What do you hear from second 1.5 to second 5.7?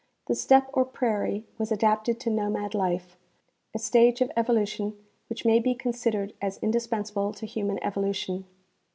was adapted to nomad life, a stage of evolution which may